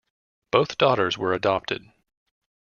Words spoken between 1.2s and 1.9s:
adopted.